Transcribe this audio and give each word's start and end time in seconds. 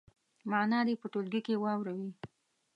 معنا 0.51 0.79
دې 0.87 0.95
په 1.01 1.07
ټولګي 1.13 1.41
کې 1.47 1.61
واوروي. 1.63 2.09